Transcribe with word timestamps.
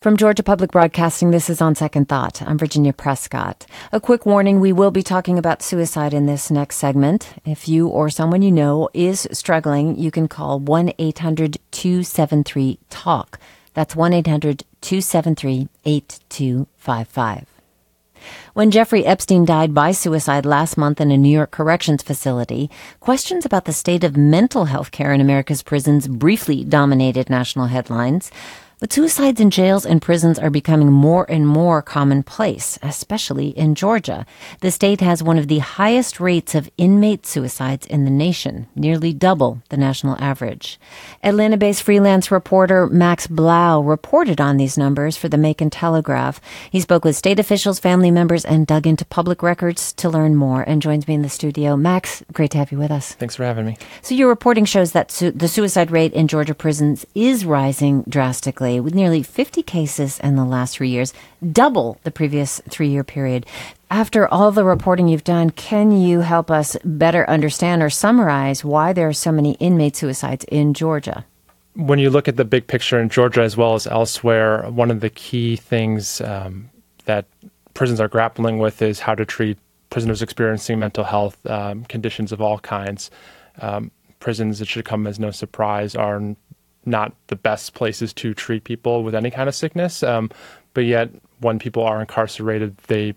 From 0.00 0.16
Georgia 0.16 0.42
Public 0.42 0.70
Broadcasting, 0.70 1.30
this 1.30 1.50
is 1.50 1.60
On 1.60 1.74
Second 1.74 2.08
Thought. 2.08 2.40
I'm 2.40 2.56
Virginia 2.56 2.90
Prescott. 2.90 3.66
A 3.92 4.00
quick 4.00 4.24
warning 4.24 4.58
we 4.58 4.72
will 4.72 4.90
be 4.90 5.02
talking 5.02 5.38
about 5.38 5.60
suicide 5.60 6.14
in 6.14 6.24
this 6.24 6.50
next 6.50 6.76
segment. 6.76 7.34
If 7.44 7.68
you 7.68 7.86
or 7.86 8.08
someone 8.08 8.40
you 8.40 8.50
know 8.50 8.88
is 8.94 9.28
struggling, 9.30 9.98
you 9.98 10.10
can 10.10 10.26
call 10.26 10.58
1 10.58 10.94
800 10.98 11.58
273 11.70 12.78
TALK. 12.88 13.38
That's 13.74 13.94
1 13.94 14.14
800 14.14 14.64
273 14.80 15.68
8255. 15.84 17.46
When 18.54 18.70
Jeffrey 18.70 19.04
Epstein 19.04 19.44
died 19.44 19.74
by 19.74 19.92
suicide 19.92 20.46
last 20.46 20.78
month 20.78 21.02
in 21.02 21.10
a 21.10 21.18
New 21.18 21.28
York 21.28 21.50
corrections 21.50 22.02
facility, 22.02 22.70
questions 23.00 23.44
about 23.44 23.66
the 23.66 23.72
state 23.74 24.04
of 24.04 24.16
mental 24.16 24.64
health 24.64 24.92
care 24.92 25.12
in 25.12 25.20
America's 25.20 25.62
prisons 25.62 26.08
briefly 26.08 26.64
dominated 26.64 27.28
national 27.28 27.66
headlines. 27.66 28.30
But 28.80 28.94
suicides 28.94 29.42
in 29.42 29.50
jails 29.50 29.84
and 29.84 30.00
prisons 30.00 30.38
are 30.38 30.48
becoming 30.48 30.90
more 30.90 31.30
and 31.30 31.46
more 31.46 31.82
commonplace, 31.82 32.78
especially 32.82 33.48
in 33.48 33.74
Georgia. 33.74 34.24
The 34.62 34.70
state 34.70 35.02
has 35.02 35.22
one 35.22 35.36
of 35.36 35.48
the 35.48 35.58
highest 35.58 36.18
rates 36.18 36.54
of 36.54 36.70
inmate 36.78 37.26
suicides 37.26 37.86
in 37.86 38.06
the 38.06 38.10
nation, 38.10 38.68
nearly 38.74 39.12
double 39.12 39.62
the 39.68 39.76
national 39.76 40.16
average. 40.18 40.80
Atlanta 41.22 41.58
based 41.58 41.82
freelance 41.82 42.30
reporter 42.30 42.86
Max 42.86 43.26
Blau 43.26 43.82
reported 43.82 44.40
on 44.40 44.56
these 44.56 44.78
numbers 44.78 45.14
for 45.14 45.28
the 45.28 45.36
Macon 45.36 45.68
Telegraph. 45.68 46.40
He 46.70 46.80
spoke 46.80 47.04
with 47.04 47.16
state 47.16 47.38
officials, 47.38 47.78
family 47.78 48.10
members, 48.10 48.46
and 48.46 48.66
dug 48.66 48.86
into 48.86 49.04
public 49.04 49.42
records 49.42 49.92
to 49.92 50.08
learn 50.08 50.36
more 50.36 50.62
and 50.62 50.80
joins 50.80 51.06
me 51.06 51.12
in 51.12 51.20
the 51.20 51.28
studio. 51.28 51.76
Max, 51.76 52.24
great 52.32 52.52
to 52.52 52.58
have 52.58 52.72
you 52.72 52.78
with 52.78 52.90
us. 52.90 53.12
Thanks 53.12 53.36
for 53.36 53.44
having 53.44 53.66
me. 53.66 53.76
So, 54.00 54.14
your 54.14 54.30
reporting 54.30 54.64
shows 54.64 54.92
that 54.92 55.10
su- 55.10 55.32
the 55.32 55.48
suicide 55.48 55.90
rate 55.90 56.14
in 56.14 56.28
Georgia 56.28 56.54
prisons 56.54 57.04
is 57.14 57.44
rising 57.44 58.04
drastically 58.08 58.69
with 58.78 58.94
nearly 58.94 59.22
50 59.22 59.62
cases 59.62 60.20
in 60.20 60.36
the 60.36 60.44
last 60.44 60.76
three 60.76 60.90
years, 60.90 61.12
double 61.52 61.98
the 62.04 62.10
previous 62.10 62.60
three 62.68 62.88
year 62.88 63.02
period. 63.02 63.46
After 63.90 64.28
all 64.28 64.52
the 64.52 64.64
reporting 64.64 65.08
you've 65.08 65.24
done, 65.24 65.50
can 65.50 65.90
you 65.90 66.20
help 66.20 66.50
us 66.50 66.76
better 66.84 67.28
understand 67.28 67.82
or 67.82 67.90
summarize 67.90 68.64
why 68.64 68.92
there 68.92 69.08
are 69.08 69.12
so 69.12 69.32
many 69.32 69.54
inmate 69.54 69.96
suicides 69.96 70.44
in 70.44 70.74
Georgia? 70.74 71.24
When 71.74 71.98
you 71.98 72.10
look 72.10 72.28
at 72.28 72.36
the 72.36 72.44
big 72.44 72.68
picture 72.68 73.00
in 73.00 73.08
Georgia 73.08 73.42
as 73.42 73.56
well 73.56 73.74
as 73.74 73.86
elsewhere, 73.86 74.70
one 74.70 74.90
of 74.92 75.00
the 75.00 75.10
key 75.10 75.56
things 75.56 76.20
um, 76.20 76.70
that 77.06 77.24
prisons 77.74 78.00
are 78.00 78.08
grappling 78.08 78.58
with 78.58 78.82
is 78.82 79.00
how 79.00 79.14
to 79.14 79.24
treat 79.24 79.58
prisoners 79.88 80.22
experiencing 80.22 80.78
mental 80.78 81.04
health 81.04 81.44
um, 81.46 81.84
conditions 81.84 82.30
of 82.30 82.40
all 82.40 82.58
kinds. 82.60 83.10
Um, 83.60 83.90
prisons, 84.20 84.60
it 84.60 84.68
should 84.68 84.84
come 84.84 85.06
as 85.06 85.18
no 85.18 85.30
surprise, 85.30 85.96
are 85.96 86.36
not 86.84 87.14
the 87.26 87.36
best 87.36 87.74
places 87.74 88.12
to 88.14 88.34
treat 88.34 88.64
people 88.64 89.02
with 89.02 89.14
any 89.14 89.30
kind 89.30 89.48
of 89.48 89.54
sickness. 89.54 90.02
Um, 90.02 90.30
but 90.74 90.84
yet, 90.84 91.10
when 91.40 91.58
people 91.58 91.82
are 91.82 92.00
incarcerated, 92.00 92.76
they 92.86 93.14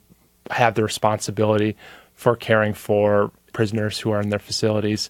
have 0.52 0.76
the 0.76 0.84
responsibility 0.84 1.76
for 2.16 2.36
caring 2.36 2.74
for 2.74 3.32
prisoners 3.54 4.00
who 4.00 4.12
are 4.12 4.22
in 4.22 4.30
their 4.30 4.40
facilities. 4.40 5.10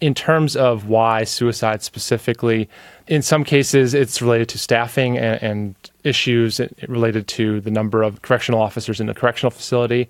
In 0.00 0.14
terms 0.14 0.56
of 0.56 0.88
why 0.88 1.24
suicide 1.24 1.82
specifically, 1.82 2.68
in 3.06 3.22
some 3.22 3.44
cases 3.44 3.94
it's 3.94 4.20
related 4.20 4.48
to 4.50 4.58
staffing 4.58 5.16
and, 5.16 5.42
and 5.42 5.74
issues 6.02 6.60
related 6.88 7.28
to 7.28 7.60
the 7.60 7.70
number 7.70 8.02
of 8.02 8.22
correctional 8.22 8.60
officers 8.60 9.00
in 9.00 9.06
the 9.06 9.14
correctional 9.14 9.50
facility. 9.50 10.08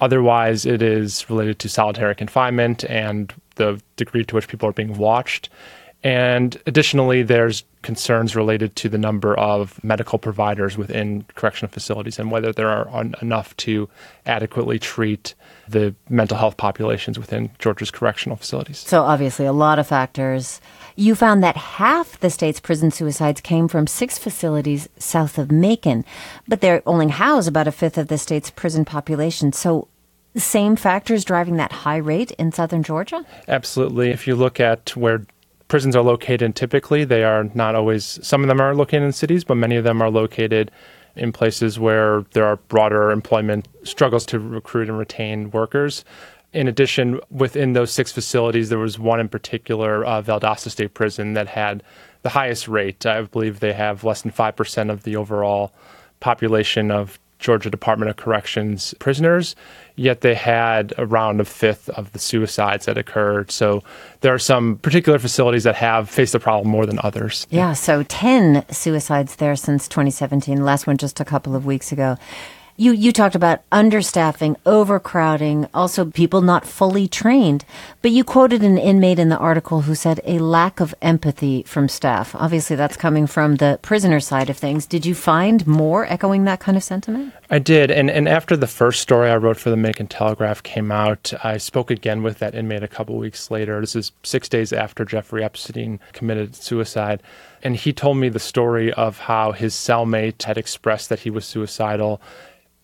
Otherwise, 0.00 0.66
it 0.66 0.82
is 0.82 1.28
related 1.30 1.58
to 1.58 1.68
solitary 1.68 2.14
confinement 2.14 2.84
and 2.84 3.32
the 3.54 3.80
degree 3.96 4.24
to 4.24 4.34
which 4.34 4.48
people 4.48 4.68
are 4.68 4.72
being 4.72 4.96
watched. 4.98 5.48
And 6.06 6.56
additionally, 6.66 7.24
there's 7.24 7.64
concerns 7.82 8.36
related 8.36 8.76
to 8.76 8.88
the 8.88 8.96
number 8.96 9.36
of 9.40 9.82
medical 9.82 10.20
providers 10.20 10.78
within 10.78 11.24
correctional 11.34 11.72
facilities 11.72 12.20
and 12.20 12.30
whether 12.30 12.52
there 12.52 12.68
are 12.68 13.04
enough 13.20 13.56
to 13.56 13.88
adequately 14.24 14.78
treat 14.78 15.34
the 15.68 15.96
mental 16.08 16.38
health 16.38 16.58
populations 16.58 17.18
within 17.18 17.50
Georgia's 17.58 17.90
correctional 17.90 18.36
facilities. 18.36 18.78
So, 18.78 19.02
obviously, 19.02 19.46
a 19.46 19.52
lot 19.52 19.80
of 19.80 19.88
factors. 19.88 20.60
You 20.94 21.16
found 21.16 21.42
that 21.42 21.56
half 21.56 22.20
the 22.20 22.30
state's 22.30 22.60
prison 22.60 22.92
suicides 22.92 23.40
came 23.40 23.66
from 23.66 23.88
six 23.88 24.16
facilities 24.16 24.88
south 25.00 25.38
of 25.38 25.50
Macon, 25.50 26.04
but 26.46 26.60
they 26.60 26.80
only 26.86 27.08
house 27.08 27.48
about 27.48 27.66
a 27.66 27.72
fifth 27.72 27.98
of 27.98 28.06
the 28.06 28.16
state's 28.16 28.50
prison 28.50 28.84
population. 28.84 29.52
So, 29.52 29.88
same 30.36 30.76
factors 30.76 31.24
driving 31.24 31.56
that 31.56 31.72
high 31.72 31.96
rate 31.96 32.30
in 32.32 32.52
southern 32.52 32.84
Georgia? 32.84 33.26
Absolutely. 33.48 34.10
If 34.10 34.28
you 34.28 34.36
look 34.36 34.60
at 34.60 34.94
where 34.94 35.26
prisons 35.68 35.96
are 35.96 36.02
located 36.02 36.54
typically 36.54 37.04
they 37.04 37.24
are 37.24 37.44
not 37.54 37.74
always 37.74 38.18
some 38.22 38.42
of 38.42 38.48
them 38.48 38.60
are 38.60 38.74
located 38.74 39.02
in 39.02 39.12
cities 39.12 39.44
but 39.44 39.56
many 39.56 39.76
of 39.76 39.84
them 39.84 40.00
are 40.00 40.10
located 40.10 40.70
in 41.16 41.32
places 41.32 41.78
where 41.78 42.24
there 42.32 42.44
are 42.44 42.56
broader 42.56 43.10
employment 43.10 43.66
struggles 43.82 44.26
to 44.26 44.38
recruit 44.38 44.88
and 44.88 44.98
retain 44.98 45.50
workers. 45.50 46.04
In 46.52 46.68
addition 46.68 47.20
within 47.30 47.72
those 47.72 47.90
six 47.90 48.12
facilities 48.12 48.68
there 48.68 48.78
was 48.78 48.98
one 48.98 49.18
in 49.18 49.28
particular 49.28 50.04
uh, 50.04 50.22
valdosta 50.22 50.70
state 50.70 50.94
prison 50.94 51.32
that 51.32 51.48
had 51.48 51.82
the 52.22 52.28
highest 52.28 52.68
rate. 52.68 53.04
I 53.04 53.22
believe 53.22 53.60
they 53.60 53.72
have 53.72 54.04
less 54.04 54.22
than 54.22 54.32
5% 54.32 54.90
of 54.90 55.02
the 55.02 55.16
overall 55.16 55.72
population 56.20 56.90
of 56.90 57.18
Georgia 57.38 57.70
Department 57.70 58.10
of 58.10 58.16
Corrections 58.16 58.94
prisoners, 58.98 59.54
yet 59.94 60.20
they 60.22 60.34
had 60.34 60.94
around 60.98 61.40
a 61.40 61.44
fifth 61.44 61.88
of 61.90 62.12
the 62.12 62.18
suicides 62.18 62.86
that 62.86 62.96
occurred. 62.96 63.50
So 63.50 63.82
there 64.20 64.32
are 64.32 64.38
some 64.38 64.78
particular 64.78 65.18
facilities 65.18 65.64
that 65.64 65.74
have 65.76 66.08
faced 66.08 66.32
the 66.32 66.40
problem 66.40 66.70
more 66.70 66.86
than 66.86 66.98
others. 67.02 67.46
Yeah, 67.50 67.72
so 67.74 68.02
10 68.04 68.64
suicides 68.70 69.36
there 69.36 69.56
since 69.56 69.88
2017, 69.88 70.64
last 70.64 70.86
one 70.86 70.96
just 70.96 71.20
a 71.20 71.24
couple 71.24 71.54
of 71.54 71.66
weeks 71.66 71.92
ago. 71.92 72.16
You 72.78 72.92
you 72.92 73.10
talked 73.10 73.34
about 73.34 73.68
understaffing, 73.70 74.56
overcrowding, 74.66 75.66
also 75.72 76.04
people 76.04 76.42
not 76.42 76.66
fully 76.66 77.08
trained. 77.08 77.64
But 78.02 78.10
you 78.10 78.22
quoted 78.22 78.62
an 78.62 78.76
inmate 78.76 79.18
in 79.18 79.30
the 79.30 79.38
article 79.38 79.82
who 79.82 79.94
said 79.94 80.20
a 80.24 80.38
lack 80.40 80.78
of 80.78 80.94
empathy 81.00 81.62
from 81.62 81.88
staff. 81.88 82.34
Obviously, 82.34 82.76
that's 82.76 82.98
coming 82.98 83.26
from 83.26 83.56
the 83.56 83.78
prisoner 83.80 84.20
side 84.20 84.50
of 84.50 84.58
things. 84.58 84.84
Did 84.84 85.06
you 85.06 85.14
find 85.14 85.66
more 85.66 86.04
echoing 86.04 86.44
that 86.44 86.60
kind 86.60 86.76
of 86.76 86.84
sentiment? 86.84 87.32
I 87.48 87.60
did, 87.60 87.90
and 87.90 88.10
and 88.10 88.28
after 88.28 88.58
the 88.58 88.66
first 88.66 89.00
story 89.00 89.30
I 89.30 89.36
wrote 89.36 89.56
for 89.56 89.70
the 89.70 89.76
Macon 89.78 90.06
Telegraph 90.06 90.62
came 90.62 90.92
out, 90.92 91.32
I 91.42 91.56
spoke 91.56 91.90
again 91.90 92.22
with 92.22 92.40
that 92.40 92.54
inmate 92.54 92.82
a 92.82 92.88
couple 92.88 93.16
weeks 93.16 93.50
later. 93.50 93.80
This 93.80 93.96
is 93.96 94.12
six 94.22 94.50
days 94.50 94.74
after 94.74 95.06
Jeffrey 95.06 95.42
Epstein 95.42 95.98
committed 96.12 96.54
suicide. 96.54 97.22
And 97.62 97.74
he 97.74 97.94
told 97.94 98.18
me 98.18 98.28
the 98.28 98.38
story 98.38 98.92
of 98.92 99.18
how 99.18 99.52
his 99.52 99.74
cellmate 99.74 100.42
had 100.42 100.58
expressed 100.58 101.08
that 101.08 101.20
he 101.20 101.30
was 101.30 101.46
suicidal 101.46 102.20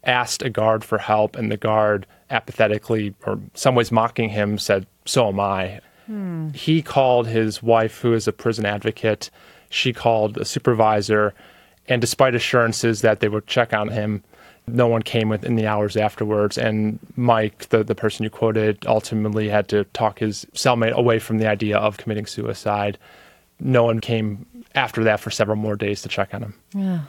asked 0.04 0.42
a 0.42 0.50
guard 0.50 0.84
for 0.84 0.98
help, 0.98 1.36
and 1.36 1.50
the 1.50 1.56
guard 1.56 2.06
apathetically, 2.30 3.14
or 3.26 3.38
some 3.54 3.74
ways 3.74 3.92
mocking 3.92 4.30
him, 4.30 4.58
said, 4.58 4.86
So 5.04 5.28
am 5.28 5.40
I. 5.40 5.80
Hmm. 6.06 6.50
He 6.50 6.82
called 6.82 7.26
his 7.26 7.62
wife, 7.62 8.00
who 8.00 8.12
is 8.14 8.26
a 8.26 8.32
prison 8.32 8.66
advocate. 8.66 9.30
She 9.70 9.92
called 9.92 10.38
a 10.38 10.44
supervisor, 10.44 11.34
and 11.88 12.00
despite 12.00 12.34
assurances 12.34 13.02
that 13.02 13.20
they 13.20 13.28
would 13.28 13.46
check 13.46 13.72
on 13.72 13.88
him, 13.88 14.22
no 14.66 14.86
one 14.86 15.02
came 15.02 15.28
within 15.28 15.56
the 15.56 15.66
hours 15.66 15.96
afterwards. 15.96 16.56
And 16.56 16.98
Mike, 17.16 17.68
the, 17.70 17.82
the 17.82 17.94
person 17.94 18.24
you 18.24 18.30
quoted, 18.30 18.84
ultimately 18.86 19.48
had 19.48 19.68
to 19.68 19.84
talk 19.86 20.20
his 20.20 20.46
cellmate 20.54 20.92
away 20.92 21.18
from 21.18 21.38
the 21.38 21.48
idea 21.48 21.78
of 21.78 21.96
committing 21.96 22.26
suicide. 22.26 22.98
No 23.58 23.84
one 23.84 24.00
came 24.00 24.46
after 24.74 25.04
that 25.04 25.20
for 25.20 25.30
several 25.30 25.56
more 25.56 25.76
days 25.76 26.02
to 26.02 26.08
check 26.08 26.32
on 26.32 26.42
him. 26.42 26.54
Yeah. 26.74 27.00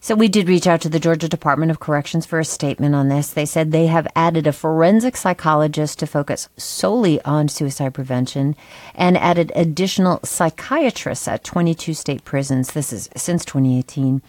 So 0.00 0.14
we 0.14 0.28
did 0.28 0.48
reach 0.48 0.66
out 0.66 0.80
to 0.82 0.88
the 0.88 1.00
Georgia 1.00 1.28
Department 1.28 1.70
of 1.70 1.80
Corrections 1.80 2.26
for 2.26 2.38
a 2.38 2.44
statement 2.44 2.94
on 2.94 3.08
this. 3.08 3.30
They 3.30 3.46
said 3.46 3.72
they 3.72 3.86
have 3.86 4.06
added 4.14 4.46
a 4.46 4.52
forensic 4.52 5.16
psychologist 5.16 5.98
to 5.98 6.06
focus 6.06 6.48
solely 6.56 7.20
on 7.22 7.48
suicide 7.48 7.94
prevention 7.94 8.54
and 8.94 9.16
added 9.16 9.50
additional 9.54 10.20
psychiatrists 10.22 11.26
at 11.26 11.44
22 11.44 11.94
state 11.94 12.24
prisons. 12.24 12.72
This 12.72 12.92
is 12.92 13.08
since 13.16 13.44
2018. 13.44 14.22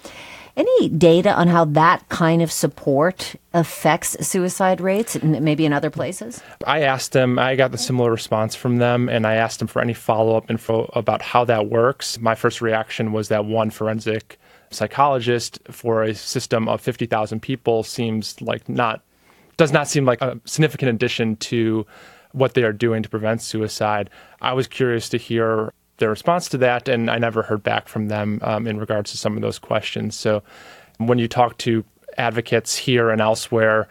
Any 0.55 0.89
data 0.89 1.31
on 1.35 1.49
how 1.49 1.65
that 1.65 2.09
kind 2.09 2.41
of 2.41 2.51
support 2.51 3.35
affects 3.53 4.27
suicide 4.27 4.81
rates, 4.81 5.21
maybe 5.21 5.67
in 5.67 5.73
other 5.73 5.91
places? 5.91 6.41
I 6.65 6.81
asked 6.81 7.11
them, 7.11 7.37
I 7.37 7.55
got 7.55 7.71
the 7.71 7.77
similar 7.77 8.09
response 8.09 8.55
from 8.55 8.77
them, 8.77 9.07
and 9.07 9.27
I 9.27 9.35
asked 9.35 9.59
them 9.59 9.67
for 9.67 9.83
any 9.83 9.93
follow 9.93 10.35
up 10.35 10.49
info 10.49 10.89
about 10.95 11.21
how 11.21 11.45
that 11.45 11.69
works. 11.69 12.19
My 12.19 12.33
first 12.33 12.59
reaction 12.59 13.11
was 13.11 13.27
that 13.27 13.45
one 13.45 13.69
forensic 13.69 14.39
psychologist 14.69 15.59
for 15.69 16.03
a 16.03 16.13
system 16.13 16.67
of 16.67 16.81
50,000 16.81 17.41
people 17.41 17.83
seems 17.83 18.41
like 18.41 18.67
not 18.67 19.01
does 19.57 19.71
not 19.71 19.87
seem 19.87 20.05
like 20.05 20.21
a 20.21 20.39
significant 20.45 20.89
addition 20.89 21.35
to 21.37 21.85
what 22.31 22.53
they 22.53 22.63
are 22.63 22.73
doing 22.73 23.01
to 23.01 23.09
prevent 23.09 23.41
suicide. 23.41 24.09
I 24.39 24.53
was 24.53 24.67
curious 24.67 25.09
to 25.09 25.17
hear 25.17 25.73
their 25.97 26.09
response 26.09 26.47
to 26.49 26.57
that, 26.59 26.87
and 26.87 27.09
I 27.09 27.17
never 27.17 27.41
heard 27.41 27.63
back 27.63 27.87
from 27.87 28.07
them 28.07 28.39
um, 28.43 28.67
in 28.67 28.77
regards 28.77 29.09
to 29.11 29.17
some 29.17 29.35
of 29.35 29.41
those 29.41 29.57
questions. 29.57 30.15
So, 30.15 30.43
when 30.97 31.17
you 31.17 31.27
talk 31.27 31.57
to 31.59 31.83
advocates 32.17 32.75
here 32.75 33.09
and 33.09 33.21
elsewhere, 33.21 33.87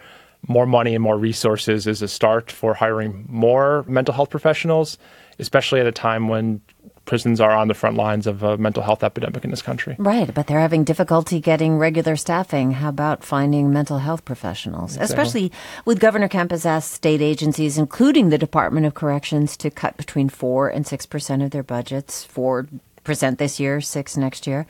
more 0.48 0.66
money 0.66 0.94
and 0.94 1.02
more 1.02 1.18
resources 1.18 1.86
is 1.86 2.02
a 2.02 2.08
start 2.08 2.50
for 2.50 2.74
hiring 2.74 3.26
more 3.28 3.84
mental 3.88 4.14
health 4.14 4.30
professionals, 4.30 4.98
especially 5.38 5.80
at 5.80 5.86
a 5.86 5.92
time 5.92 6.28
when 6.28 6.60
prisons 7.06 7.40
are 7.40 7.52
on 7.52 7.68
the 7.68 7.74
front 7.74 7.96
lines 7.96 8.26
of 8.26 8.42
a 8.42 8.58
mental 8.58 8.82
health 8.82 9.02
epidemic 9.02 9.44
in 9.44 9.50
this 9.50 9.62
country. 9.62 9.96
Right, 9.98 10.32
but 10.32 10.46
they're 10.46 10.60
having 10.60 10.84
difficulty 10.84 11.40
getting 11.40 11.78
regular 11.78 12.16
staffing. 12.16 12.72
How 12.72 12.90
about 12.90 13.24
finding 13.24 13.72
mental 13.72 13.98
health 13.98 14.24
professionals? 14.24 14.96
Exactly. 14.96 15.04
Especially 15.04 15.52
with 15.84 16.00
Governor 16.00 16.28
Kemp 16.28 16.50
has 16.50 16.66
asked 16.66 16.92
state 16.92 17.22
agencies, 17.22 17.78
including 17.78 18.28
the 18.28 18.38
Department 18.38 18.86
of 18.86 18.94
Corrections, 18.94 19.56
to 19.56 19.70
cut 19.70 19.96
between 19.96 20.28
4 20.28 20.68
and 20.68 20.84
6% 20.84 21.44
of 21.44 21.50
their 21.50 21.62
budgets, 21.62 22.26
4% 22.26 23.38
this 23.38 23.58
year, 23.58 23.80
6 23.80 24.16
next 24.16 24.46
year. 24.46 24.66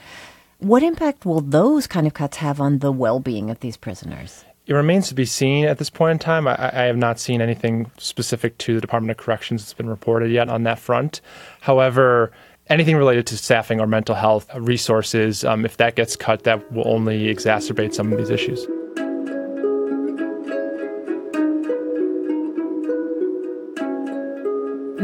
What 0.58 0.82
impact 0.82 1.26
will 1.26 1.42
those 1.42 1.86
kind 1.86 2.06
of 2.06 2.14
cuts 2.14 2.38
have 2.38 2.62
on 2.62 2.78
the 2.78 2.90
well 2.90 3.20
being 3.20 3.50
of 3.50 3.60
these 3.60 3.76
prisoners? 3.76 4.45
It 4.66 4.74
remains 4.74 5.08
to 5.08 5.14
be 5.14 5.24
seen 5.24 5.64
at 5.64 5.78
this 5.78 5.90
point 5.90 6.12
in 6.12 6.18
time. 6.18 6.48
I, 6.48 6.54
I, 6.72 6.82
have 6.84 6.96
not 6.96 7.20
seen 7.20 7.40
anything 7.40 7.90
specific 7.98 8.58
to 8.58 8.74
the 8.74 8.80
Department 8.80 9.12
of 9.12 9.24
Corrections 9.24 9.62
that's 9.62 9.74
been 9.74 9.88
reported 9.88 10.32
yet 10.32 10.48
on 10.48 10.64
that 10.64 10.80
front. 10.80 11.20
However, 11.60 12.32
anything 12.68 12.96
related 12.96 13.28
to 13.28 13.38
staffing 13.38 13.80
or 13.80 13.86
mental 13.86 14.16
health 14.16 14.52
resources, 14.56 15.44
um, 15.44 15.64
if 15.64 15.76
that 15.76 15.94
gets 15.94 16.16
cut, 16.16 16.42
that 16.44 16.72
will 16.72 16.88
only 16.88 17.32
exacerbate 17.32 17.94
some 17.94 18.12
of 18.12 18.18
these 18.18 18.30
issues. 18.30 18.66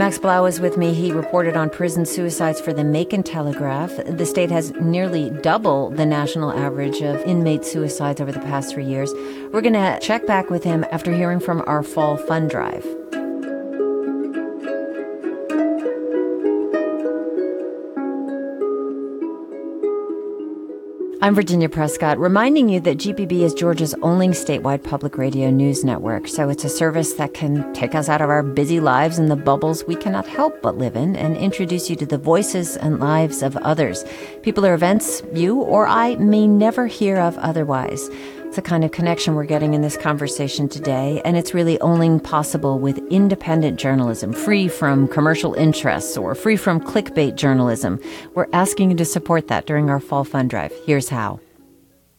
Max 0.03 0.19
Blau 0.19 0.47
is 0.47 0.59
with 0.59 0.77
me. 0.77 0.95
He 0.95 1.13
reported 1.13 1.57
on 1.57 1.71
prison 1.71 2.05
suicides 2.05 2.61
for 2.61 2.73
the 2.73 2.83
Macon 2.83 3.23
Telegraph. 3.23 3.93
The 4.05 4.27
state 4.27 4.51
has 4.51 4.73
nearly 4.73 5.31
double 5.31 5.91
the 5.91 6.05
national 6.05 6.53
average 6.53 7.01
of 7.03 7.21
inmate 7.21 7.65
suicides 7.65 8.21
over 8.21 8.33
the 8.33 8.41
past 8.41 8.75
three 8.75 8.85
years. 8.85 9.13
We're 9.53 9.61
going 9.61 9.75
to 9.75 10.01
check 10.01 10.27
back 10.27 10.51
with 10.51 10.65
him 10.65 10.85
after 10.91 11.13
hearing 11.13 11.39
from 11.39 11.63
our 11.69 11.85
fall 11.85 12.17
fund 12.17 12.51
drive. 12.51 12.85
I'm 21.23 21.37
Virginia 21.37 21.69
Prescott, 21.69 22.19
reminding 22.19 22.69
you 22.69 22.81
that 22.81 22.99
GPB 22.99 23.43
is 23.43 23.55
Georgia's 23.55 23.95
only 24.03 24.27
statewide 24.31 24.83
public 24.83 25.17
radio 25.17 25.51
news 25.51 25.85
network. 25.85 26.27
So 26.27 26.49
it's 26.49 26.65
a 26.65 26.69
service 26.69 27.13
that 27.13 27.33
can 27.33 27.73
take 27.75 27.95
us 27.95 28.09
out 28.09 28.21
of 28.21 28.29
our 28.29 28.43
busy 28.43 28.81
lives 28.81 29.21
and 29.21 29.31
the 29.31 29.37
bubbles 29.37 29.85
we 29.85 29.95
cannot 29.95 30.27
help 30.27 30.61
but 30.63 30.79
live 30.79 30.97
in 30.97 31.15
and 31.15 31.37
introduce 31.37 31.89
you 31.89 31.95
to 31.95 32.07
the 32.07 32.19
voices 32.19 32.77
and 32.77 32.99
lives 32.99 33.41
of 33.41 33.57
others, 33.59 34.05
people 34.43 34.67
or 34.67 34.75
events 34.75 35.23
you 35.33 35.61
or 35.61 35.87
I 35.87 36.17
may 36.17 36.49
never 36.49 36.89
hear 36.89 37.19
of 37.19 37.39
otherwise. 37.39 38.11
It's 38.53 38.57
the 38.57 38.61
kind 38.61 38.85
of 38.85 38.93
connection 38.93 39.35
we're 39.35 39.47
getting 39.47 39.73
in 39.73 39.81
this 39.81 39.97
conversation 39.97 40.69
today, 40.69 41.23
and 41.25 41.39
it's 41.39 41.55
really 41.55 41.81
only 41.81 42.21
possible 42.21 42.79
with 42.79 42.99
independent 43.11 43.81
journalism, 43.81 44.35
free 44.35 44.69
from 44.69 45.09
commercial 45.09 45.55
interests 45.55 46.19
or 46.19 46.35
free 46.35 46.59
from 46.59 46.79
clickbait 46.79 47.37
journalism. 47.37 47.99
We're 48.35 48.49
asking 48.53 48.91
you 48.91 48.97
to 48.99 49.07
support 49.07 49.49
that 49.49 49.65
during 49.65 49.89
our 49.89 50.01
fall 50.01 50.25
fund 50.25 50.51
drive. 50.51 50.71
Here's 50.85 51.09
how. 51.09 51.41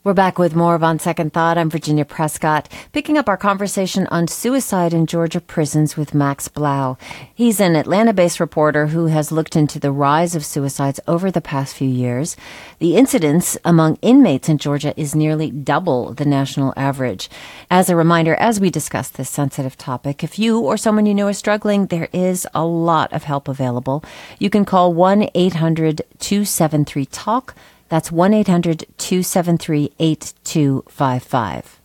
We're 0.06 0.14
back 0.14 0.38
with 0.38 0.54
more 0.54 0.76
of 0.76 0.84
On 0.84 1.00
Second 1.00 1.32
Thought. 1.32 1.58
I'm 1.58 1.70
Virginia 1.70 2.04
Prescott, 2.04 2.68
picking 2.92 3.18
up 3.18 3.30
our 3.30 3.38
conversation 3.38 4.06
on 4.08 4.28
suicide 4.28 4.94
in 4.94 5.06
Georgia 5.06 5.40
prisons 5.40 5.96
with 5.96 6.14
Max 6.14 6.50
Blau. 6.50 6.98
He's 7.34 7.62
an 7.62 7.78
Atlanta 7.78 8.12
based 8.12 8.42
reporter 8.42 8.88
who 8.88 9.06
has 9.06 9.32
looked 9.32 9.56
into 9.56 9.80
the 9.80 9.94
rise 9.94 10.36
of 10.36 10.44
suicides 10.44 11.00
over 11.08 11.32
the 11.32 11.40
past 11.40 11.74
few 11.74 11.88
years. 11.88 12.36
The 12.80 12.98
incidence 12.98 13.58
among 13.64 13.98
inmates 14.02 14.50
in 14.50 14.58
Georgia 14.58 14.94
is 15.00 15.16
nearly 15.16 15.50
double 15.52 16.14
the 16.14 16.26
national 16.26 16.74
average. 16.76 17.30
As 17.72 17.90
a 17.90 17.96
reminder, 17.96 18.36
as 18.36 18.60
we 18.60 18.70
discuss 18.70 19.08
this 19.08 19.30
sensitive 19.30 19.78
topic, 19.78 20.22
if 20.22 20.38
you 20.38 20.60
or 20.60 20.76
someone 20.76 21.06
you 21.06 21.16
know 21.16 21.30
is 21.30 21.38
struggling, 21.38 21.86
there 21.86 22.10
is 22.12 22.46
a 22.54 22.66
lot 22.66 23.14
of 23.14 23.24
help 23.24 23.48
available. 23.48 24.04
You 24.38 24.50
can 24.50 24.66
call 24.66 24.94
1 24.94 25.30
800 25.34 26.02
273 26.20 27.06
TALK. 27.06 27.56
That's 27.94 28.12
1 28.12 28.34
800 28.34 28.88
273 28.98 29.94
8255. 30.00 31.80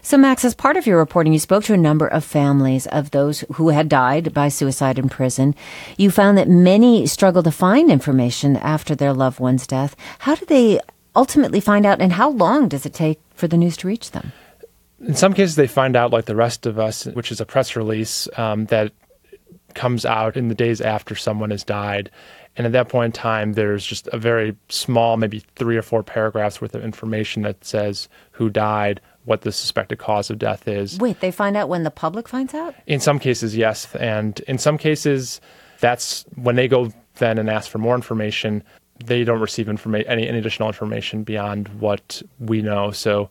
So, 0.00 0.16
Max, 0.16 0.44
as 0.44 0.54
part 0.54 0.76
of 0.76 0.86
your 0.86 0.96
reporting, 0.96 1.32
you 1.32 1.40
spoke 1.40 1.64
to 1.64 1.74
a 1.74 1.76
number 1.76 2.06
of 2.06 2.22
families 2.22 2.86
of 2.86 3.10
those 3.10 3.40
who 3.54 3.70
had 3.70 3.88
died 3.88 4.32
by 4.32 4.46
suicide 4.46 5.00
in 5.00 5.08
prison. 5.08 5.56
You 5.98 6.12
found 6.12 6.38
that 6.38 6.48
many 6.48 7.04
struggle 7.08 7.42
to 7.42 7.50
find 7.50 7.90
information 7.90 8.56
after 8.58 8.94
their 8.94 9.12
loved 9.12 9.40
one's 9.40 9.66
death. 9.66 9.96
How 10.20 10.36
do 10.36 10.46
they 10.46 10.78
ultimately 11.16 11.58
find 11.58 11.84
out, 11.84 12.00
and 12.00 12.12
how 12.12 12.30
long 12.30 12.68
does 12.68 12.86
it 12.86 12.94
take 12.94 13.18
for 13.34 13.48
the 13.48 13.56
news 13.56 13.76
to 13.78 13.88
reach 13.88 14.12
them? 14.12 14.30
In 15.00 15.16
some 15.16 15.34
cases, 15.34 15.56
they 15.56 15.66
find 15.66 15.96
out, 15.96 16.12
like 16.12 16.26
the 16.26 16.36
rest 16.36 16.64
of 16.64 16.78
us, 16.78 17.06
which 17.06 17.32
is 17.32 17.40
a 17.40 17.44
press 17.44 17.74
release 17.74 18.28
um, 18.36 18.66
that 18.66 18.92
comes 19.74 20.04
out 20.04 20.36
in 20.36 20.46
the 20.46 20.54
days 20.54 20.80
after 20.80 21.16
someone 21.16 21.50
has 21.50 21.64
died. 21.64 22.08
And 22.56 22.66
at 22.66 22.72
that 22.72 22.88
point 22.88 23.06
in 23.16 23.20
time, 23.20 23.54
there's 23.54 23.84
just 23.84 24.08
a 24.08 24.18
very 24.18 24.56
small, 24.68 25.16
maybe 25.16 25.42
three 25.56 25.76
or 25.76 25.82
four 25.82 26.02
paragraphs 26.02 26.60
worth 26.60 26.74
of 26.74 26.84
information 26.84 27.42
that 27.42 27.64
says 27.64 28.08
who 28.32 28.50
died, 28.50 29.00
what 29.24 29.42
the 29.42 29.52
suspected 29.52 29.98
cause 29.98 30.30
of 30.30 30.38
death 30.38 30.68
is. 30.68 30.98
Wait, 30.98 31.20
they 31.20 31.30
find 31.30 31.56
out 31.56 31.68
when 31.68 31.84
the 31.84 31.90
public 31.90 32.28
finds 32.28 32.54
out? 32.54 32.74
In 32.86 33.00
some 33.00 33.18
cases, 33.18 33.56
yes. 33.56 33.94
And 33.96 34.40
in 34.40 34.58
some 34.58 34.76
cases, 34.76 35.40
that's 35.80 36.24
when 36.34 36.56
they 36.56 36.68
go 36.68 36.92
then 37.16 37.38
and 37.38 37.48
ask 37.48 37.70
for 37.70 37.78
more 37.78 37.94
information, 37.94 38.62
they 39.04 39.24
don't 39.24 39.40
receive 39.40 39.66
informa- 39.66 40.04
any, 40.06 40.28
any 40.28 40.38
additional 40.38 40.68
information 40.68 41.22
beyond 41.24 41.68
what 41.80 42.22
we 42.38 42.62
know. 42.62 42.90
So 42.90 43.30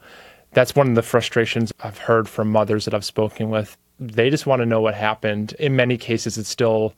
that's 0.54 0.76
one 0.76 0.90
of 0.90 0.96
the 0.96 1.02
frustrations 1.02 1.72
I've 1.82 1.98
heard 1.98 2.28
from 2.28 2.52
mothers 2.52 2.86
that 2.86 2.94
I've 2.94 3.06
spoken 3.06 3.50
with. 3.50 3.78
They 4.00 4.30
just 4.30 4.46
want 4.46 4.62
to 4.62 4.66
know 4.66 4.82
what 4.82 4.96
happened. 4.96 5.54
In 5.60 5.76
many 5.76 5.98
cases, 5.98 6.38
it's 6.38 6.50
still 6.50 6.94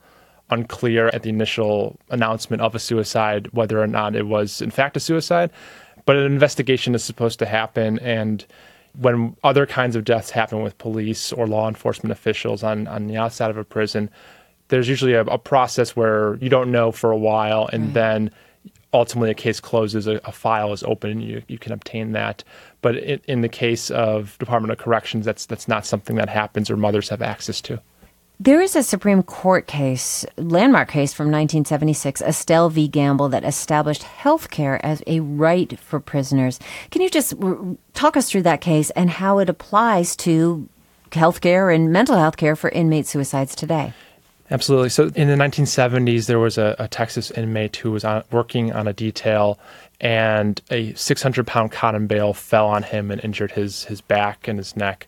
unclear 0.50 1.07
at 1.07 1.24
the 1.24 1.30
initial 1.30 1.98
announcement 2.10 2.62
of 2.62 2.75
a 2.75 2.80
suicide 2.80 3.48
whether 3.51 3.81
or 3.81 3.88
not 3.88 4.16
it 4.16 4.28
was 4.28 4.62
in 4.62 4.72
fact 4.72 4.98
a 4.98 5.00
suicide. 5.00 5.51
But 6.06 6.18
an 6.18 6.25
investigation 6.25 6.95
is 6.95 7.04
supposed 7.04 7.40
to 7.40 7.45
happen, 7.45 7.98
and 8.00 8.45
when 9.00 9.36
other 9.44 9.66
kinds 9.66 9.95
of 9.95 10.04
deaths 10.04 10.30
happen 10.30 10.62
with 10.62 10.78
police 10.78 11.31
or 11.31 11.48
law 11.48 11.68
enforcement 11.68 12.12
officials 12.12 12.62
on, 12.62 12.88
on 12.88 13.07
the 13.07 13.18
outside 13.18 13.50
of 13.50 13.57
a 13.57 13.63
prison, 13.63 14.10
there's 14.68 14.88
usually 14.88 15.13
a, 15.13 15.22
a 15.22 15.38
process 15.38 15.95
where 15.95 16.36
you 16.36 16.50
don't 16.50 16.72
know 16.72 16.92
for 16.92 17.12
a 17.12 17.18
while, 17.18 17.69
and 17.72 17.90
mm. 17.90 17.94
then 17.94 18.31
ultimately 18.94 19.31
a 19.31 19.36
case 19.36 19.60
closes, 19.60 20.07
a, 20.07 20.19
a, 20.25 20.31
file 20.31 20.74
is 20.74 20.84
open, 20.84 21.12
and 21.12 21.24
you, 21.24 21.42
you 21.48 21.57
can 21.57 21.72
obtain 21.72 22.12
that. 22.12 22.44
But 22.81 22.98
in, 22.98 23.22
in 23.28 23.42
the 23.42 23.50
case 23.50 23.90
of 23.90 24.38
Department 24.38 24.72
of 24.72 24.78
Corrections, 24.78 25.25
that's 25.25 25.45
that's 25.45 25.68
not 25.68 25.86
something 25.86 26.16
that 26.18 26.30
happens 26.30 26.69
or 26.69 26.78
mothers 26.78 27.10
have 27.10 27.22
access 27.22 27.62
to. 27.62 27.81
There 28.39 28.62
is 28.62 28.75
a 28.75 28.83
Supreme 28.83 29.21
Court 29.24 29.68
case, 29.68 30.25
landmark 30.38 30.89
case 30.89 31.13
from 31.13 31.27
1976, 31.27 32.21
Estelle 32.21 32.69
v. 32.69 32.88
Gamble, 32.88 33.30
that 33.30 33.44
established 33.44 34.03
health 34.03 34.50
care 34.50 34.83
as 34.83 35.03
a 35.06 35.19
right 35.19 35.80
for 35.80 36.00
prisoners. 36.00 36.59
Can 36.89 37.01
you 37.03 37.09
just 37.09 37.35
talk 37.94 38.18
us 38.18 38.30
through 38.30 38.41
that 38.41 38.59
case 38.59 38.90
and 38.92 39.11
how 39.11 39.37
it 39.37 39.49
applies 39.49 40.16
to 40.18 40.68
health 41.11 41.42
care 41.42 41.69
and 41.69 41.94
mental 41.94 42.18
health 42.18 42.35
care 42.37 42.56
for 42.56 42.69
inmate 42.71 43.06
suicides 43.06 43.56
today? 43.56 43.94
Absolutely. 44.49 44.90
So 44.90 45.11
in 45.16 45.28
the 45.28 45.35
1970s, 45.35 46.25
there 46.25 46.40
was 46.40 46.57
a, 46.57 46.75
a 46.80 46.87
Texas 46.87 47.31
inmate 47.31 47.75
who 47.78 47.92
was 47.92 48.04
on, 48.04 48.23
working 48.31 48.73
on 48.73 48.87
a 48.87 48.94
detail, 48.94 49.59
and 50.02 50.59
a 50.71 50.94
600 50.95 51.45
pound 51.45 51.71
cotton 51.71 52.07
bale 52.07 52.33
fell 52.33 52.68
on 52.68 52.83
him 52.83 53.11
and 53.11 53.23
injured 53.23 53.52
his, 53.52 53.85
his 53.85 54.02
back 54.02 54.47
and 54.47 54.57
his 54.57 54.75
neck. 54.75 55.07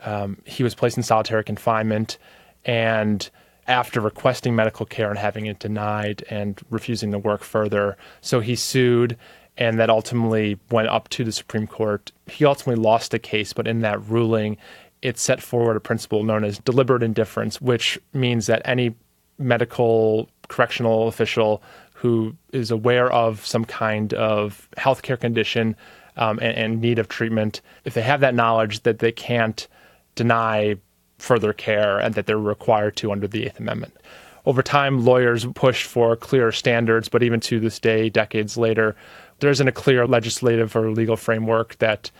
Um, 0.00 0.38
he 0.44 0.62
was 0.64 0.74
placed 0.74 0.96
in 0.96 1.02
solitary 1.02 1.44
confinement 1.44 2.18
and 2.64 3.30
after 3.66 4.00
requesting 4.00 4.54
medical 4.54 4.86
care 4.86 5.08
and 5.08 5.18
having 5.18 5.46
it 5.46 5.58
denied 5.58 6.24
and 6.28 6.60
refusing 6.70 7.12
to 7.12 7.18
work 7.18 7.42
further. 7.42 7.96
So 8.20 8.40
he 8.40 8.56
sued, 8.56 9.16
and 9.56 9.78
that 9.78 9.90
ultimately 9.90 10.58
went 10.70 10.88
up 10.88 11.08
to 11.10 11.24
the 11.24 11.32
Supreme 11.32 11.66
Court. 11.66 12.12
He 12.26 12.44
ultimately 12.44 12.82
lost 12.82 13.10
the 13.10 13.18
case, 13.18 13.52
but 13.52 13.66
in 13.66 13.80
that 13.80 14.02
ruling, 14.06 14.56
it 15.00 15.18
set 15.18 15.42
forward 15.42 15.76
a 15.76 15.80
principle 15.80 16.24
known 16.24 16.44
as 16.44 16.58
deliberate 16.58 17.02
indifference, 17.02 17.60
which 17.60 17.98
means 18.12 18.46
that 18.46 18.62
any 18.64 18.94
medical 19.38 20.28
correctional 20.48 21.08
official 21.08 21.62
who 21.94 22.36
is 22.52 22.70
aware 22.70 23.10
of 23.12 23.44
some 23.46 23.64
kind 23.64 24.12
of 24.14 24.68
healthcare 24.76 25.18
condition 25.18 25.74
um, 26.16 26.38
and, 26.40 26.56
and 26.56 26.80
need 26.80 26.98
of 26.98 27.08
treatment, 27.08 27.60
if 27.84 27.94
they 27.94 28.02
have 28.02 28.20
that 28.20 28.34
knowledge 28.34 28.82
that 28.82 28.98
they 28.98 29.12
can't 29.12 29.68
deny 30.14 30.76
further 31.18 31.52
care 31.52 31.98
and 31.98 32.14
that 32.14 32.26
they're 32.26 32.38
required 32.38 32.96
to 32.96 33.12
under 33.12 33.26
the 33.26 33.46
Eighth 33.46 33.58
Amendment. 33.58 33.94
Over 34.46 34.62
time, 34.62 35.04
lawyers 35.04 35.46
pushed 35.54 35.86
for 35.86 36.16
clearer 36.16 36.52
standards, 36.52 37.08
but 37.08 37.22
even 37.22 37.40
to 37.40 37.60
this 37.60 37.78
day, 37.78 38.10
decades 38.10 38.56
later, 38.56 38.94
there 39.40 39.50
isn't 39.50 39.68
a 39.68 39.72
clear 39.72 40.06
legislative 40.06 40.76
or 40.76 40.90
legal 40.90 41.16
framework 41.16 41.78
that 41.78 42.10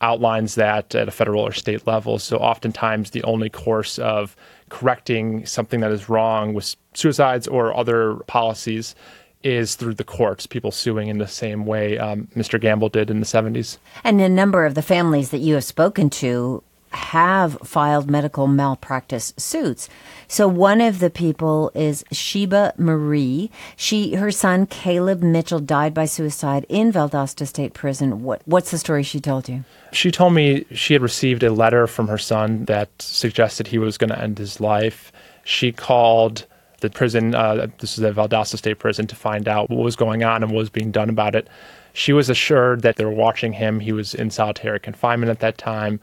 outlines 0.00 0.54
that 0.56 0.94
at 0.94 1.08
a 1.08 1.10
federal 1.10 1.42
or 1.42 1.52
state 1.52 1.86
level. 1.86 2.18
So 2.18 2.38
oftentimes, 2.38 3.10
the 3.10 3.22
only 3.24 3.50
course 3.50 3.98
of 3.98 4.36
correcting 4.68 5.46
something 5.46 5.80
that 5.80 5.90
is 5.90 6.08
wrong 6.08 6.54
with 6.54 6.76
suicides 6.94 7.46
or 7.46 7.76
other 7.76 8.16
policies 8.26 8.94
is 9.42 9.76
through 9.76 9.94
the 9.94 10.04
courts, 10.04 10.46
people 10.46 10.70
suing 10.70 11.08
in 11.08 11.18
the 11.18 11.28
same 11.28 11.66
way 11.66 11.98
um, 11.98 12.26
Mr. 12.34 12.60
Gamble 12.60 12.88
did 12.88 13.10
in 13.10 13.20
the 13.20 13.26
70s. 13.26 13.78
And 14.02 14.20
a 14.20 14.28
number 14.28 14.66
of 14.66 14.74
the 14.74 14.82
families 14.82 15.30
that 15.30 15.38
you 15.38 15.54
have 15.54 15.64
spoken 15.64 16.10
to 16.10 16.62
have 16.96 17.58
filed 17.62 18.10
medical 18.10 18.46
malpractice 18.46 19.32
suits. 19.36 19.88
So 20.26 20.48
one 20.48 20.80
of 20.80 20.98
the 20.98 21.10
people 21.10 21.70
is 21.74 22.04
Sheba 22.10 22.74
Marie. 22.76 23.50
She, 23.76 24.14
her 24.14 24.30
son 24.30 24.66
Caleb 24.66 25.22
Mitchell 25.22 25.60
died 25.60 25.94
by 25.94 26.06
suicide 26.06 26.66
in 26.68 26.90
Valdosta 26.92 27.46
State 27.46 27.74
Prison. 27.74 28.22
What, 28.24 28.42
what's 28.46 28.70
the 28.70 28.78
story 28.78 29.02
she 29.02 29.20
told 29.20 29.48
you? 29.48 29.64
She 29.92 30.10
told 30.10 30.34
me 30.34 30.64
she 30.72 30.94
had 30.94 31.02
received 31.02 31.42
a 31.42 31.52
letter 31.52 31.86
from 31.86 32.08
her 32.08 32.18
son 32.18 32.64
that 32.64 32.90
suggested 32.98 33.68
he 33.68 33.78
was 33.78 33.96
going 33.96 34.10
to 34.10 34.20
end 34.20 34.38
his 34.38 34.60
life. 34.60 35.12
She 35.44 35.70
called 35.70 36.46
the 36.80 36.90
prison, 36.90 37.34
uh, 37.34 37.68
this 37.78 37.96
is 37.96 38.04
a 38.04 38.12
Valdosta 38.12 38.58
State 38.58 38.78
Prison, 38.78 39.06
to 39.06 39.16
find 39.16 39.48
out 39.48 39.70
what 39.70 39.84
was 39.84 39.96
going 39.96 40.24
on 40.24 40.42
and 40.42 40.52
what 40.52 40.58
was 40.58 40.70
being 40.70 40.90
done 40.90 41.08
about 41.08 41.34
it. 41.34 41.48
She 41.92 42.12
was 42.12 42.28
assured 42.28 42.82
that 42.82 42.96
they 42.96 43.04
were 43.04 43.10
watching 43.10 43.54
him. 43.54 43.80
He 43.80 43.92
was 43.92 44.14
in 44.14 44.30
solitary 44.30 44.78
confinement 44.80 45.30
at 45.30 45.40
that 45.40 45.56
time. 45.56 46.00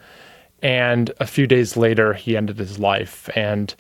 And 0.64 1.12
a 1.20 1.28
few 1.28 1.46
days 1.46 1.78
later, 1.78 2.14
he 2.14 2.36
ended 2.38 2.58
his 2.58 2.80
life. 2.80 3.30
And 3.36 3.76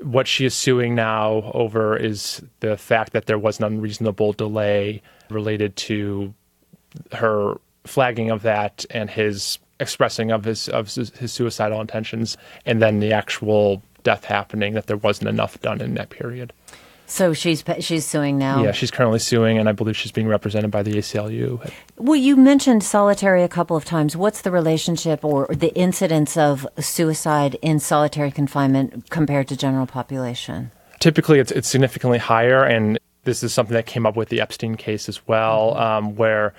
what 0.00 0.26
she 0.28 0.46
is 0.46 0.54
suing 0.54 0.94
now 0.94 1.50
over 1.52 1.96
is 1.96 2.40
the 2.60 2.76
fact 2.76 3.12
that 3.12 3.26
there 3.26 3.38
was 3.38 3.58
an 3.58 3.64
unreasonable 3.64 4.32
delay 4.32 5.02
related 5.28 5.76
to 5.76 6.32
her 7.12 7.54
flagging 7.84 8.30
of 8.30 8.42
that 8.42 8.86
and 8.90 9.10
his 9.10 9.58
expressing 9.80 10.30
of 10.30 10.44
his 10.44 10.68
of 10.68 10.94
his 10.94 11.32
suicidal 11.32 11.80
intentions, 11.80 12.36
and 12.64 12.80
then 12.80 13.00
the 13.00 13.12
actual 13.12 13.82
death 14.04 14.24
happening 14.24 14.74
that 14.74 14.86
there 14.86 14.96
wasn't 14.98 15.28
enough 15.28 15.60
done 15.60 15.80
in 15.80 15.94
that 15.94 16.10
period. 16.10 16.52
So 17.06 17.32
she's 17.34 17.62
she's 17.80 18.06
suing 18.06 18.38
now. 18.38 18.62
Yeah, 18.62 18.72
she's 18.72 18.90
currently 18.90 19.18
suing, 19.18 19.58
and 19.58 19.68
I 19.68 19.72
believe 19.72 19.96
she's 19.96 20.12
being 20.12 20.26
represented 20.26 20.70
by 20.70 20.82
the 20.82 20.92
ACLU. 20.92 21.70
Well, 21.96 22.16
you 22.16 22.36
mentioned 22.36 22.82
solitary 22.82 23.42
a 23.42 23.48
couple 23.48 23.76
of 23.76 23.84
times. 23.84 24.16
What's 24.16 24.40
the 24.40 24.50
relationship 24.50 25.24
or 25.24 25.46
the 25.50 25.74
incidence 25.74 26.36
of 26.36 26.66
suicide 26.78 27.58
in 27.60 27.78
solitary 27.78 28.30
confinement 28.30 29.10
compared 29.10 29.48
to 29.48 29.56
general 29.56 29.86
population? 29.86 30.70
Typically, 30.98 31.38
it's 31.38 31.52
it's 31.52 31.68
significantly 31.68 32.18
higher, 32.18 32.64
and 32.64 32.98
this 33.24 33.42
is 33.42 33.52
something 33.52 33.74
that 33.74 33.86
came 33.86 34.06
up 34.06 34.16
with 34.16 34.30
the 34.30 34.40
Epstein 34.40 34.76
case 34.76 35.08
as 35.08 35.26
well, 35.26 35.72
mm-hmm. 35.72 35.82
um, 35.82 36.16
where 36.16 36.54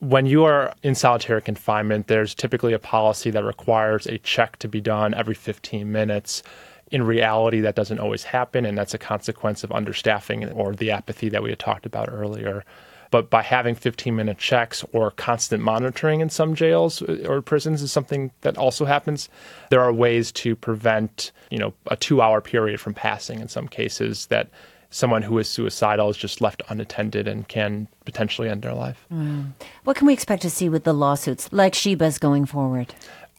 when 0.00 0.26
you 0.26 0.44
are 0.44 0.74
in 0.82 0.94
solitary 0.94 1.40
confinement, 1.40 2.06
there's 2.06 2.34
typically 2.34 2.74
a 2.74 2.78
policy 2.78 3.30
that 3.30 3.44
requires 3.44 4.06
a 4.06 4.18
check 4.18 4.58
to 4.58 4.68
be 4.68 4.80
done 4.80 5.14
every 5.14 5.34
15 5.34 5.90
minutes 5.90 6.42
in 6.90 7.02
reality, 7.02 7.60
that 7.60 7.74
doesn't 7.74 7.98
always 7.98 8.24
happen, 8.24 8.64
and 8.64 8.78
that's 8.78 8.94
a 8.94 8.98
consequence 8.98 9.64
of 9.64 9.70
understaffing 9.70 10.54
or 10.54 10.74
the 10.74 10.90
apathy 10.90 11.28
that 11.28 11.42
we 11.42 11.50
had 11.50 11.58
talked 11.58 11.86
about 11.86 12.08
earlier. 12.10 12.64
But 13.10 13.30
by 13.30 13.42
having 13.42 13.74
15 13.74 14.14
minute 14.14 14.38
checks 14.38 14.84
or 14.92 15.10
constant 15.12 15.62
monitoring 15.62 16.20
in 16.20 16.28
some 16.28 16.54
jails 16.54 17.02
uh, 17.02 17.24
or 17.26 17.40
prisons 17.40 17.82
is 17.82 17.92
something 17.92 18.32
that 18.40 18.58
also 18.58 18.84
happens. 18.84 19.28
There 19.70 19.80
are 19.80 19.92
ways 19.92 20.32
to 20.32 20.56
prevent, 20.56 21.32
you 21.50 21.58
know, 21.58 21.72
a 21.86 21.96
two 21.96 22.20
hour 22.20 22.40
period 22.40 22.80
from 22.80 22.94
passing 22.94 23.40
in 23.40 23.48
some 23.48 23.68
cases 23.68 24.26
that 24.26 24.48
someone 24.90 25.22
who 25.22 25.38
is 25.38 25.48
suicidal 25.48 26.08
is 26.10 26.16
just 26.16 26.40
left 26.40 26.62
unattended 26.68 27.28
and 27.28 27.46
can 27.48 27.88
potentially 28.04 28.48
end 28.48 28.62
their 28.62 28.74
life. 28.74 29.04
Mm. 29.12 29.52
What 29.84 29.96
can 29.96 30.06
we 30.06 30.12
expect 30.12 30.42
to 30.42 30.50
see 30.50 30.68
with 30.68 30.84
the 30.84 30.94
lawsuits 30.94 31.52
like 31.52 31.74
Sheba's 31.74 32.18
going 32.18 32.46
forward? 32.46 32.94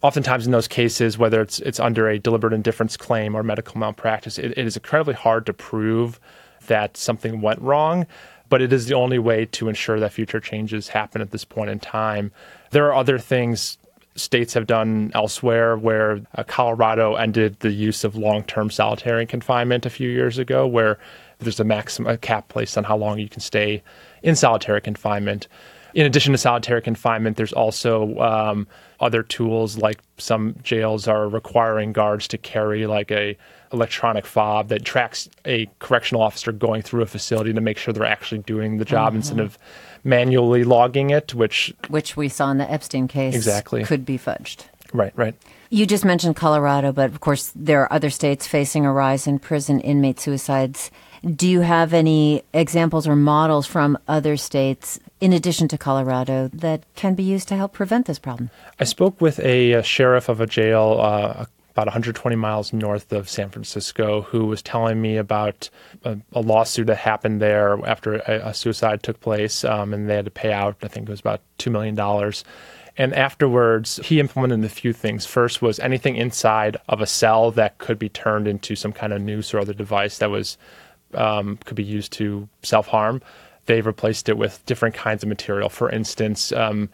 Oftentimes 0.08 0.46
in 0.46 0.54
those 0.54 0.70
cases, 0.70 1.18
whether 1.18 1.42
it's 1.42 1.60
it's 1.60 1.80
under 1.80 2.08
a 2.08 2.18
deliberate 2.18 2.54
indifference 2.54 2.96
claim 2.96 3.36
or 3.36 3.44
medical 3.44 3.78
malpractice, 3.78 4.40
it, 4.40 4.52
it 4.58 4.66
is 4.66 4.78
incredibly 4.78 5.14
hard 5.14 5.46
to 5.46 5.54
prove 5.54 6.20
that 6.68 6.96
something 6.96 7.42
went 7.42 7.62
wrong. 7.62 8.08
But 8.50 8.62
it 8.62 8.72
is 8.72 8.86
the 8.86 8.96
only 8.96 9.20
way 9.20 9.46
to 9.46 9.68
ensure 9.68 10.00
that 10.00 10.14
future 10.14 10.40
changes 10.40 10.88
happen 10.88 11.22
at 11.22 11.32
this 11.32 11.44
point 11.44 11.70
in 11.70 11.80
time. 11.80 12.32
There 12.72 12.86
are 12.86 12.96
other 12.96 13.20
things 13.20 13.78
states 14.16 14.54
have 14.54 14.66
done 14.66 15.12
elsewhere 15.14 15.78
where 15.78 16.22
uh, 16.36 16.44
Colorado 16.44 17.16
ended 17.16 17.60
the 17.60 17.72
use 17.72 18.06
of 18.06 18.16
long-term 18.16 18.72
solitary 18.72 19.26
confinement 19.26 19.86
a 19.86 19.90
few 19.90 20.10
years 20.10 20.38
ago 20.38 20.66
where 20.66 20.98
there's 21.40 21.60
a 21.60 21.64
maximum 21.64 22.12
a 22.12 22.18
cap 22.18 22.48
placed 22.48 22.78
on 22.78 22.84
how 22.86 22.98
long 22.98 23.20
you 23.20 23.30
can 23.30 23.42
stay 23.42 23.84
in 24.24 24.36
solitary 24.36 24.82
confinement 24.82 25.48
in 25.94 26.06
addition 26.06 26.32
to 26.34 26.38
solitary 26.38 26.82
confinement, 26.82 27.38
there's 27.38 27.54
also 27.54 28.18
um, 28.20 28.68
other 29.00 29.24
tools 29.24 29.78
like 29.78 30.00
some 30.18 30.56
jails 30.64 31.08
are 31.08 31.28
requiring 31.28 31.94
guards 31.94 32.28
to 32.30 32.38
carry 32.38 32.88
like 32.88 33.12
a 33.12 33.38
electronic 33.74 34.26
fob 34.26 34.70
that 34.70 34.86
tracks 34.86 35.30
a 35.46 35.68
correctional 35.80 36.22
officer 36.22 36.52
going 36.52 36.82
through 36.82 37.02
a 37.02 37.06
facility 37.06 37.54
to 37.54 37.62
make 37.62 37.78
sure 37.78 37.94
they're 37.94 38.06
actually 38.06 38.40
doing 38.40 38.78
the 38.78 38.86
job 38.86 39.10
mm-hmm. 39.10 39.18
instead 39.18 39.40
of 39.40 39.58
manually 40.04 40.64
logging 40.64 41.10
it, 41.10 41.34
which 41.34 41.74
which 41.90 42.16
we 42.16 42.30
saw 42.30 42.50
in 42.52 42.58
the 42.58 42.72
Epstein 42.72 43.08
case 43.08 43.36
exactly 43.36 43.84
could 43.84 44.06
be 44.06 44.18
fudged. 44.18 44.66
Right, 44.94 45.12
right. 45.16 45.36
You 45.70 45.86
just 45.86 46.06
mentioned 46.06 46.38
Colorado, 46.38 46.94
but 46.94 47.10
of 47.10 47.20
course 47.20 47.52
there 47.56 47.82
are 47.82 47.92
other 47.92 48.10
states 48.10 48.48
facing 48.48 48.86
a 48.86 48.92
rise 48.92 49.28
in 49.28 49.40
prison 49.40 49.82
inmate 49.82 50.20
suicides. 50.20 50.92
Do 51.24 51.48
you 51.48 51.62
have 51.62 51.94
any 51.94 52.44
examples 52.54 53.08
or 53.08 53.16
models 53.16 53.68
from 53.68 53.98
other 54.08 54.38
states, 54.38 55.00
in 55.20 55.34
addition 55.34 55.68
to 55.70 55.78
Colorado, 55.78 56.50
that 56.54 56.84
can 56.96 57.16
be 57.16 57.24
used 57.24 57.48
to 57.50 57.56
help 57.56 57.74
prevent 57.74 58.06
this 58.06 58.20
problem? 58.20 58.50
I 58.80 58.84
spoke 58.84 59.20
with 59.20 59.40
a, 59.40 59.74
a 59.74 59.84
sheriff 59.84 60.30
of 60.30 60.42
a 60.42 60.48
jail 60.48 61.00
uh, 61.02 61.46
about 61.78 61.88
120 61.88 62.36
miles 62.36 62.74
north 62.74 63.14
of 63.14 63.30
San 63.30 63.50
Francisco 63.50 64.24
who 64.24 64.46
was 64.46 64.64
telling 64.64 65.00
me 65.00 65.16
about 65.16 65.70
a, 66.04 66.18
a 66.34 66.42
lawsuit 66.42 66.88
that 66.88 66.98
happened 66.98 67.40
there 67.40 67.78
after 67.86 68.16
a, 68.16 68.48
a 68.48 68.54
suicide 68.54 69.04
took 69.04 69.20
place, 69.20 69.64
um, 69.64 69.94
and 69.94 70.10
they 70.10 70.16
had 70.16 70.26
to 70.26 70.32
pay 70.32 70.52
out, 70.52 70.76
I 70.82 70.88
think 70.88 71.08
it 71.08 71.12
was 71.12 71.20
about 71.20 71.42
$2 71.60 71.72
million. 71.72 72.34
And 72.98 73.14
afterwards, 73.14 74.00
he 74.04 74.20
implemented 74.20 74.66
a 74.66 74.70
few 74.70 74.92
things. 74.92 75.28
First 75.28 75.62
was 75.62 75.80
anything 75.80 76.16
inside 76.16 76.78
of 76.90 77.00
a 77.00 77.06
cell 77.06 77.52
that 77.52 77.78
could 77.78 78.00
be 78.00 78.10
turned 78.10 78.48
into 78.48 78.76
some 78.76 78.92
kind 78.92 79.14
of 79.14 79.22
noose 79.22 79.54
or 79.54 79.60
other 79.60 79.74
device 79.74 80.18
that 80.18 80.32
was 80.32 80.58
um, 81.14 81.58
could 81.66 81.78
be 81.78 81.84
used 81.84 82.12
to 82.14 82.50
self 82.64 82.88
harm. 82.88 83.22
They've 83.68 83.86
replaced 83.86 84.28
it 84.30 84.38
with 84.38 84.66
different 84.66 84.96
kinds 84.96 85.24
of 85.24 85.30
material. 85.30 85.70
For 85.70 85.90
instance, 85.90 86.52
um, 86.52 86.90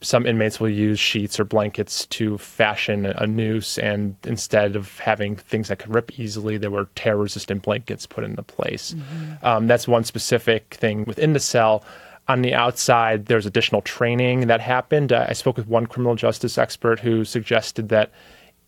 some 0.00 0.26
inmates 0.26 0.60
will 0.60 0.68
use 0.68 1.00
sheets 1.00 1.40
or 1.40 1.44
blankets 1.44 2.06
to 2.06 2.38
fashion 2.38 3.06
a 3.06 3.26
noose, 3.26 3.78
and 3.78 4.14
instead 4.24 4.76
of 4.76 4.98
having 5.00 5.36
things 5.36 5.68
that 5.68 5.80
could 5.80 5.92
rip 5.92 6.18
easily, 6.18 6.56
there 6.56 6.70
were 6.70 6.88
tear 6.94 7.16
resistant 7.16 7.62
blankets 7.62 8.06
put 8.06 8.24
into 8.24 8.42
place. 8.42 8.94
Mm-hmm. 8.94 9.46
Um, 9.46 9.66
that's 9.66 9.88
one 9.88 10.04
specific 10.04 10.74
thing 10.74 11.04
within 11.04 11.32
the 11.32 11.40
cell. 11.40 11.84
On 12.28 12.42
the 12.42 12.54
outside, 12.54 13.26
there's 13.26 13.46
additional 13.46 13.80
training 13.82 14.48
that 14.48 14.60
happened. 14.60 15.12
I 15.12 15.32
spoke 15.32 15.56
with 15.56 15.66
one 15.66 15.86
criminal 15.86 16.14
justice 16.14 16.58
expert 16.58 17.00
who 17.00 17.24
suggested 17.24 17.88
that 17.88 18.12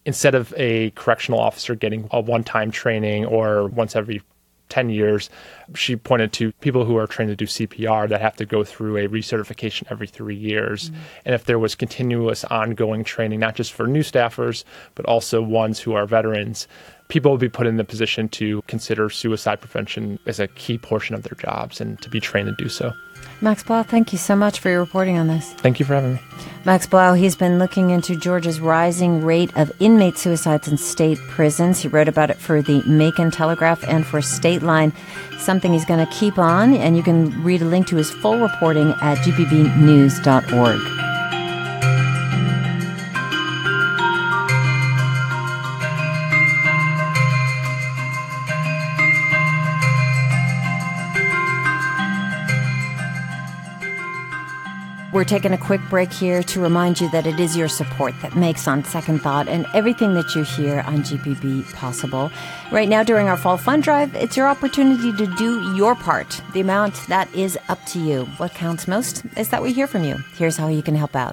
instead 0.06 0.34
of 0.34 0.54
a 0.56 0.90
correctional 0.92 1.38
officer 1.38 1.74
getting 1.74 2.08
a 2.10 2.20
one 2.20 2.42
time 2.42 2.70
training 2.70 3.26
or 3.26 3.68
once 3.68 3.94
every 3.94 4.22
10 4.70 4.90
years. 4.90 5.28
She 5.74 5.96
pointed 5.96 6.32
to 6.34 6.52
people 6.52 6.84
who 6.84 6.96
are 6.96 7.06
trained 7.06 7.30
to 7.30 7.36
do 7.36 7.46
CPR 7.46 8.08
that 8.08 8.20
have 8.20 8.36
to 8.36 8.46
go 8.46 8.64
through 8.64 8.96
a 8.96 9.08
recertification 9.08 9.84
every 9.90 10.06
three 10.06 10.36
years. 10.36 10.90
Mm-hmm. 10.90 11.00
And 11.26 11.34
if 11.34 11.44
there 11.44 11.58
was 11.58 11.74
continuous 11.74 12.44
ongoing 12.44 13.04
training, 13.04 13.40
not 13.40 13.54
just 13.54 13.72
for 13.72 13.86
new 13.86 14.02
staffers, 14.02 14.64
but 14.94 15.04
also 15.06 15.42
ones 15.42 15.80
who 15.80 15.92
are 15.94 16.06
veterans, 16.06 16.66
people 17.10 17.30
would 17.32 17.40
be 17.40 17.48
put 17.48 17.66
in 17.66 17.76
the 17.76 17.84
position 17.84 18.28
to 18.30 18.62
consider 18.62 19.10
suicide 19.10 19.60
prevention 19.60 20.18
as 20.26 20.40
a 20.40 20.48
key 20.48 20.78
portion 20.78 21.14
of 21.14 21.24
their 21.24 21.36
jobs 21.36 21.80
and 21.80 22.00
to 22.00 22.08
be 22.08 22.20
trained 22.20 22.46
to 22.46 22.54
do 22.62 22.68
so. 22.68 22.92
Max 23.42 23.62
Blau, 23.62 23.82
thank 23.82 24.12
you 24.12 24.18
so 24.18 24.36
much 24.36 24.60
for 24.60 24.70
your 24.70 24.80
reporting 24.80 25.18
on 25.18 25.26
this. 25.26 25.52
Thank 25.54 25.78
you 25.78 25.86
for 25.86 25.94
having 25.94 26.14
me. 26.14 26.20
Max 26.64 26.86
Blau, 26.86 27.14
he's 27.14 27.36
been 27.36 27.58
looking 27.58 27.90
into 27.90 28.16
Georgia's 28.16 28.60
rising 28.60 29.22
rate 29.22 29.50
of 29.56 29.72
inmate 29.80 30.16
suicides 30.18 30.68
in 30.68 30.76
state 30.76 31.18
prisons. 31.28 31.80
He 31.80 31.88
wrote 31.88 32.08
about 32.08 32.30
it 32.30 32.36
for 32.36 32.62
the 32.62 32.82
Macon 32.82 33.30
Telegraph 33.30 33.82
and 33.84 34.06
for 34.06 34.20
Stateline, 34.20 34.94
something 35.38 35.72
he's 35.72 35.86
going 35.86 36.04
to 36.04 36.12
keep 36.12 36.38
on, 36.38 36.74
and 36.74 36.96
you 36.96 37.02
can 37.02 37.42
read 37.42 37.62
a 37.62 37.66
link 37.66 37.86
to 37.88 37.96
his 37.96 38.10
full 38.10 38.38
reporting 38.38 38.90
at 39.00 39.18
gpbnews.org. 39.18 41.09
We're 55.20 55.24
taking 55.24 55.52
a 55.52 55.58
quick 55.58 55.82
break 55.90 56.10
here 56.10 56.42
to 56.44 56.60
remind 56.60 56.98
you 56.98 57.10
that 57.10 57.26
it 57.26 57.38
is 57.38 57.54
your 57.54 57.68
support 57.68 58.14
that 58.22 58.36
makes 58.36 58.66
On 58.66 58.82
Second 58.82 59.18
Thought 59.20 59.48
and 59.48 59.66
everything 59.74 60.14
that 60.14 60.34
you 60.34 60.44
hear 60.44 60.80
on 60.86 61.02
GPB 61.02 61.74
possible. 61.74 62.32
Right 62.72 62.88
now, 62.88 63.02
during 63.02 63.28
our 63.28 63.36
Fall 63.36 63.58
Fund 63.58 63.82
Drive, 63.82 64.14
it's 64.14 64.34
your 64.34 64.48
opportunity 64.48 65.12
to 65.12 65.26
do 65.36 65.74
your 65.76 65.94
part. 65.94 66.40
The 66.54 66.60
amount 66.60 66.94
that 67.08 67.28
is 67.34 67.58
up 67.68 67.84
to 67.88 67.98
you. 67.98 68.24
What 68.38 68.54
counts 68.54 68.88
most 68.88 69.26
is 69.36 69.50
that 69.50 69.62
we 69.62 69.74
hear 69.74 69.86
from 69.86 70.04
you. 70.04 70.16
Here's 70.38 70.56
how 70.56 70.68
you 70.68 70.82
can 70.82 70.94
help 70.94 71.14
out. 71.14 71.28